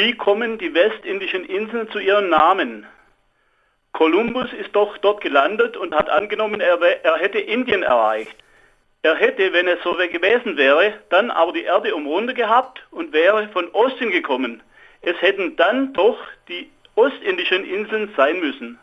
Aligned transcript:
Wie 0.00 0.14
kommen 0.14 0.56
die 0.56 0.72
westindischen 0.72 1.44
Inseln 1.44 1.90
zu 1.90 1.98
ihrem 1.98 2.30
Namen? 2.30 2.86
Kolumbus 3.92 4.50
ist 4.58 4.74
doch 4.74 4.96
dort 4.96 5.20
gelandet 5.20 5.76
und 5.76 5.94
hat 5.94 6.08
angenommen, 6.08 6.62
er, 6.62 6.80
er 6.80 7.18
hätte 7.18 7.38
Indien 7.38 7.82
erreicht. 7.82 8.34
Er 9.02 9.14
hätte, 9.14 9.52
wenn 9.52 9.68
es 9.68 9.78
so 9.84 9.92
gewesen 9.92 10.56
wäre, 10.56 10.94
dann 11.10 11.30
aber 11.30 11.52
die 11.52 11.64
Erde 11.64 11.94
umrundet 11.94 12.36
gehabt 12.36 12.80
und 12.90 13.12
wäre 13.12 13.50
von 13.50 13.68
Osten 13.72 14.10
gekommen. 14.10 14.62
Es 15.02 15.20
hätten 15.20 15.56
dann 15.56 15.92
doch 15.92 16.16
die 16.48 16.70
ostindischen 16.94 17.66
Inseln 17.66 18.10
sein 18.16 18.40
müssen. 18.40 18.78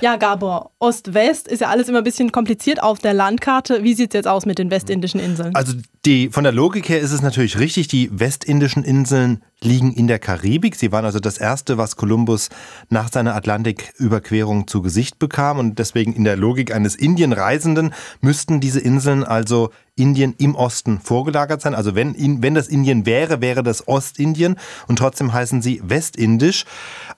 Ja, 0.00 0.14
Gabor, 0.14 0.70
Ost-West 0.78 1.48
ist 1.48 1.62
ja 1.62 1.68
alles 1.68 1.88
immer 1.88 1.98
ein 1.98 2.04
bisschen 2.04 2.30
kompliziert 2.30 2.80
auf 2.80 3.00
der 3.00 3.12
Landkarte. 3.12 3.82
Wie 3.82 3.94
sieht 3.94 4.10
es 4.10 4.14
jetzt 4.14 4.28
aus 4.28 4.46
mit 4.46 4.58
den 4.58 4.70
westindischen 4.70 5.18
Inseln? 5.18 5.54
Also 5.56 5.76
die, 6.06 6.30
von 6.30 6.44
der 6.44 6.52
Logik 6.52 6.88
her 6.88 7.00
ist 7.00 7.12
es 7.12 7.20
natürlich 7.20 7.58
richtig, 7.58 7.86
die 7.88 8.08
westindischen 8.10 8.84
Inseln 8.84 9.42
liegen 9.60 9.92
in 9.92 10.06
der 10.06 10.18
Karibik. 10.18 10.74
Sie 10.74 10.92
waren 10.92 11.04
also 11.04 11.20
das 11.20 11.36
erste, 11.36 11.76
was 11.76 11.96
Kolumbus 11.96 12.48
nach 12.88 13.12
seiner 13.12 13.34
Atlantiküberquerung 13.34 14.66
zu 14.66 14.80
Gesicht 14.80 15.18
bekam. 15.18 15.58
Und 15.58 15.78
deswegen 15.78 16.14
in 16.14 16.24
der 16.24 16.36
Logik 16.36 16.74
eines 16.74 16.94
Indienreisenden 16.94 17.92
müssten 18.22 18.60
diese 18.60 18.80
Inseln 18.80 19.24
also 19.24 19.70
Indien 19.94 20.34
im 20.38 20.54
Osten 20.54 21.00
vorgelagert 21.00 21.60
sein. 21.60 21.74
Also 21.74 21.94
wenn, 21.94 22.42
wenn 22.42 22.54
das 22.54 22.68
Indien 22.68 23.04
wäre, 23.04 23.42
wäre 23.42 23.62
das 23.62 23.86
Ostindien. 23.86 24.56
Und 24.88 24.96
trotzdem 24.96 25.34
heißen 25.34 25.60
sie 25.60 25.82
Westindisch. 25.84 26.64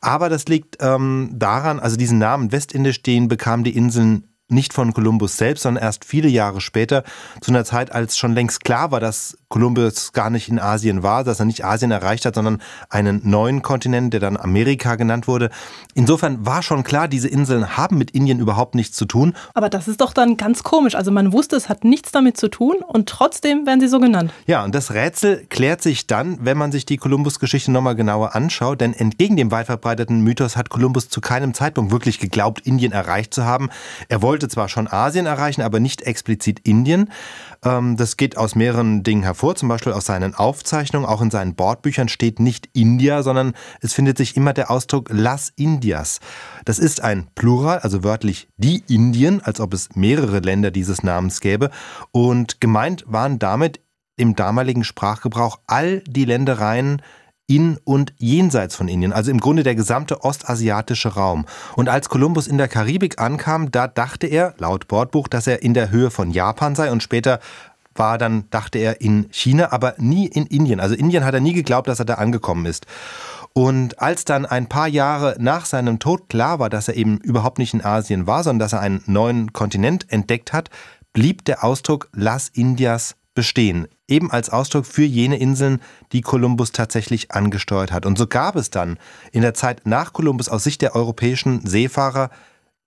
Aber 0.00 0.28
das 0.28 0.46
liegt 0.46 0.78
ähm, 0.80 1.30
daran, 1.34 1.78
also 1.78 1.96
diesen 1.96 2.18
Namen 2.18 2.50
Westindisch, 2.50 3.00
den 3.02 3.28
bekamen 3.28 3.62
die 3.62 3.76
Inseln 3.76 4.24
nicht 4.52 4.72
von 4.72 4.92
Kolumbus 4.92 5.36
selbst, 5.36 5.62
sondern 5.62 5.82
erst 5.82 6.04
viele 6.04 6.28
Jahre 6.28 6.60
später, 6.60 7.02
zu 7.40 7.50
einer 7.50 7.64
Zeit, 7.64 7.92
als 7.92 8.16
schon 8.16 8.34
längst 8.34 8.64
klar 8.64 8.90
war, 8.90 9.00
dass 9.00 9.36
Kolumbus 9.48 10.12
gar 10.12 10.30
nicht 10.30 10.48
in 10.48 10.58
Asien 10.58 11.02
war, 11.02 11.24
dass 11.24 11.38
er 11.38 11.44
nicht 11.44 11.64
Asien 11.64 11.90
erreicht 11.90 12.24
hat, 12.24 12.36
sondern 12.36 12.62
einen 12.88 13.20
neuen 13.24 13.60
Kontinent, 13.60 14.14
der 14.14 14.20
dann 14.20 14.38
Amerika 14.38 14.94
genannt 14.94 15.28
wurde. 15.28 15.50
Insofern 15.94 16.46
war 16.46 16.62
schon 16.62 16.84
klar, 16.84 17.06
diese 17.06 17.28
Inseln 17.28 17.76
haben 17.76 17.98
mit 17.98 18.12
Indien 18.12 18.38
überhaupt 18.38 18.74
nichts 18.74 18.96
zu 18.96 19.04
tun. 19.04 19.34
Aber 19.52 19.68
das 19.68 19.88
ist 19.88 20.00
doch 20.00 20.14
dann 20.14 20.38
ganz 20.38 20.62
komisch. 20.62 20.94
Also 20.94 21.10
man 21.10 21.32
wusste, 21.32 21.56
es 21.56 21.68
hat 21.68 21.84
nichts 21.84 22.12
damit 22.12 22.38
zu 22.38 22.48
tun 22.48 22.76
und 22.86 23.08
trotzdem 23.08 23.66
werden 23.66 23.80
sie 23.80 23.88
so 23.88 24.00
genannt. 24.00 24.32
Ja, 24.46 24.64
und 24.64 24.74
das 24.74 24.94
Rätsel 24.94 25.44
klärt 25.50 25.82
sich 25.82 26.06
dann, 26.06 26.38
wenn 26.40 26.56
man 26.56 26.72
sich 26.72 26.86
die 26.86 26.96
Kolumbus-Geschichte 26.96 27.70
nochmal 27.70 27.94
genauer 27.94 28.34
anschaut, 28.34 28.80
denn 28.80 28.94
entgegen 28.94 29.36
dem 29.36 29.50
weit 29.50 29.66
verbreiteten 29.66 30.22
Mythos 30.22 30.56
hat 30.56 30.70
Kolumbus 30.70 31.08
zu 31.08 31.20
keinem 31.20 31.52
Zeitpunkt 31.52 31.92
wirklich 31.92 32.18
geglaubt, 32.18 32.60
Indien 32.60 32.92
erreicht 32.92 33.34
zu 33.34 33.44
haben. 33.44 33.68
Er 34.08 34.22
wollte 34.22 34.41
zwar 34.48 34.68
schon 34.68 34.88
Asien 34.88 35.26
erreichen, 35.26 35.62
aber 35.62 35.80
nicht 35.80 36.02
explizit 36.02 36.60
Indien. 36.60 37.10
Ähm, 37.64 37.96
das 37.96 38.16
geht 38.16 38.36
aus 38.36 38.54
mehreren 38.54 39.02
Dingen 39.02 39.22
hervor, 39.22 39.54
zum 39.54 39.68
Beispiel 39.68 39.92
aus 39.92 40.06
seinen 40.06 40.34
Aufzeichnungen. 40.34 41.08
Auch 41.08 41.22
in 41.22 41.30
seinen 41.30 41.54
Bordbüchern 41.54 42.08
steht 42.08 42.40
nicht 42.40 42.68
India, 42.72 43.22
sondern 43.22 43.54
es 43.80 43.92
findet 43.92 44.18
sich 44.18 44.36
immer 44.36 44.52
der 44.52 44.70
Ausdruck 44.70 45.08
Las 45.10 45.52
Indias. 45.56 46.20
Das 46.64 46.78
ist 46.78 47.00
ein 47.00 47.28
Plural, 47.34 47.78
also 47.78 48.04
wörtlich 48.04 48.48
die 48.56 48.82
Indien, 48.88 49.40
als 49.42 49.60
ob 49.60 49.74
es 49.74 49.94
mehrere 49.94 50.40
Länder 50.40 50.70
dieses 50.70 51.02
Namens 51.02 51.40
gäbe. 51.40 51.70
Und 52.10 52.60
gemeint 52.60 53.04
waren 53.06 53.38
damit 53.38 53.80
im 54.16 54.36
damaligen 54.36 54.84
Sprachgebrauch 54.84 55.60
all 55.66 56.00
die 56.06 56.24
Ländereien, 56.24 57.02
in 57.46 57.78
und 57.84 58.14
jenseits 58.18 58.76
von 58.76 58.88
Indien, 58.88 59.12
also 59.12 59.30
im 59.30 59.40
Grunde 59.40 59.62
der 59.62 59.74
gesamte 59.74 60.22
ostasiatische 60.24 61.10
Raum. 61.14 61.46
Und 61.76 61.88
als 61.88 62.08
Kolumbus 62.08 62.46
in 62.46 62.58
der 62.58 62.68
Karibik 62.68 63.20
ankam, 63.20 63.70
da 63.70 63.88
dachte 63.88 64.26
er, 64.26 64.54
laut 64.58 64.88
Bordbuch, 64.88 65.28
dass 65.28 65.46
er 65.46 65.62
in 65.62 65.74
der 65.74 65.90
Höhe 65.90 66.10
von 66.10 66.30
Japan 66.30 66.74
sei 66.74 66.90
und 66.90 67.02
später 67.02 67.40
war 67.94 68.16
dann, 68.16 68.44
dachte 68.50 68.78
er, 68.78 69.00
in 69.00 69.26
China, 69.30 69.72
aber 69.72 69.94
nie 69.98 70.26
in 70.26 70.46
Indien. 70.46 70.80
Also 70.80 70.94
Indien 70.94 71.24
hat 71.24 71.34
er 71.34 71.40
nie 71.40 71.52
geglaubt, 71.52 71.88
dass 71.88 71.98
er 71.98 72.06
da 72.06 72.14
angekommen 72.14 72.66
ist. 72.66 72.86
Und 73.52 74.00
als 74.00 74.24
dann 74.24 74.46
ein 74.46 74.66
paar 74.66 74.88
Jahre 74.88 75.36
nach 75.38 75.66
seinem 75.66 75.98
Tod 75.98 76.30
klar 76.30 76.58
war, 76.58 76.70
dass 76.70 76.88
er 76.88 76.96
eben 76.96 77.18
überhaupt 77.18 77.58
nicht 77.58 77.74
in 77.74 77.84
Asien 77.84 78.26
war, 78.26 78.44
sondern 78.44 78.60
dass 78.60 78.72
er 78.72 78.80
einen 78.80 79.02
neuen 79.06 79.52
Kontinent 79.52 80.10
entdeckt 80.10 80.54
hat, 80.54 80.70
blieb 81.12 81.44
der 81.44 81.62
Ausdruck 81.62 82.08
Las 82.14 82.48
Indias 82.48 83.14
bestehen, 83.34 83.88
eben 84.08 84.30
als 84.30 84.50
Ausdruck 84.50 84.86
für 84.86 85.04
jene 85.04 85.38
Inseln, 85.38 85.80
die 86.12 86.20
Kolumbus 86.20 86.72
tatsächlich 86.72 87.30
angesteuert 87.30 87.92
hat. 87.92 88.06
Und 88.06 88.18
so 88.18 88.26
gab 88.26 88.56
es 88.56 88.70
dann 88.70 88.98
in 89.32 89.42
der 89.42 89.54
Zeit 89.54 89.86
nach 89.86 90.12
Kolumbus 90.12 90.48
aus 90.48 90.64
Sicht 90.64 90.82
der 90.82 90.94
europäischen 90.94 91.66
Seefahrer 91.66 92.30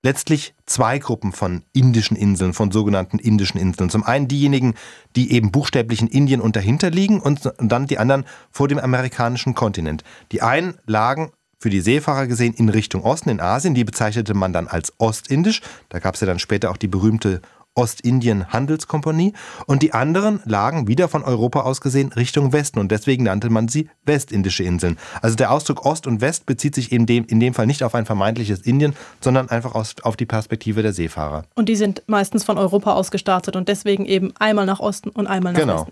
letztlich 0.05 0.53
zwei 0.67 0.99
Gruppen 0.99 1.31
von 1.31 1.63
indischen 1.73 2.15
Inseln, 2.15 2.53
von 2.53 2.71
sogenannten 2.71 3.17
indischen 3.17 3.59
Inseln. 3.59 3.89
Zum 3.89 4.03
einen 4.03 4.27
diejenigen, 4.27 4.75
die 5.15 5.31
eben 5.31 5.51
buchstäblich 5.51 5.99
in 5.99 6.07
Indien 6.07 6.41
und 6.41 6.55
dahinter 6.55 6.91
liegen 6.91 7.19
und 7.19 7.51
dann 7.57 7.87
die 7.87 7.97
anderen 7.97 8.25
vor 8.51 8.67
dem 8.67 8.77
amerikanischen 8.77 9.55
Kontinent. 9.55 10.03
Die 10.31 10.43
einen 10.43 10.75
lagen 10.85 11.31
für 11.57 11.71
die 11.71 11.81
Seefahrer 11.81 12.27
gesehen 12.27 12.53
in 12.53 12.69
Richtung 12.69 13.01
Osten, 13.01 13.29
in 13.29 13.39
Asien. 13.39 13.73
Die 13.73 13.83
bezeichnete 13.83 14.35
man 14.35 14.53
dann 14.53 14.67
als 14.67 14.93
Ostindisch. 14.99 15.61
Da 15.89 15.97
gab 15.97 16.13
es 16.13 16.21
ja 16.21 16.27
dann 16.27 16.37
später 16.37 16.69
auch 16.69 16.77
die 16.77 16.87
berühmte 16.87 17.41
Ostindien 17.75 18.51
Handelskompanie 18.53 19.33
und 19.65 19.83
die 19.83 19.93
anderen 19.93 20.41
lagen 20.45 20.87
wieder 20.87 21.09
von 21.09 21.23
Europa 21.23 21.61
aus 21.61 21.81
gesehen 21.81 22.13
Richtung 22.13 22.53
Westen 22.53 22.79
und 22.79 22.89
deswegen 22.89 23.25
nannte 23.25 23.49
man 23.49 23.67
sie 23.67 23.89
westindische 24.05 24.63
Inseln. 24.63 24.97
Also 25.21 25.35
der 25.35 25.51
Ausdruck 25.51 25.85
Ost 25.85 26.07
und 26.07 26.21
West 26.21 26.45
bezieht 26.45 26.73
sich 26.73 26.91
in 26.91 27.05
dem, 27.05 27.25
in 27.25 27.39
dem 27.39 27.53
Fall 27.53 27.67
nicht 27.67 27.83
auf 27.83 27.93
ein 27.93 28.05
vermeintliches 28.05 28.61
Indien, 28.61 28.95
sondern 29.19 29.49
einfach 29.49 29.75
aus, 29.75 29.95
auf 30.03 30.15
die 30.15 30.25
Perspektive 30.25 30.81
der 30.81 30.93
Seefahrer. 30.93 31.43
Und 31.55 31.67
die 31.67 31.75
sind 31.75 32.03
meistens 32.07 32.45
von 32.45 32.57
Europa 32.57 32.93
aus 32.93 33.11
gestartet 33.11 33.55
und 33.57 33.67
deswegen 33.67 34.05
eben 34.05 34.33
einmal 34.39 34.65
nach 34.65 34.79
Osten 34.79 35.09
und 35.09 35.27
einmal 35.27 35.53
nach 35.53 35.59
genau. 35.59 35.79
Westen. 35.79 35.91